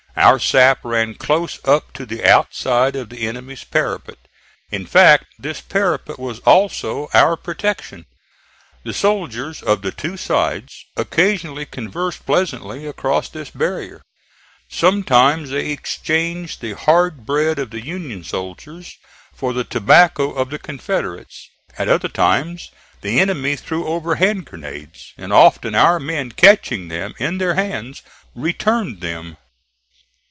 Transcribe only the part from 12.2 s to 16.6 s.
pleasantly across this barrier; sometimes they exchanged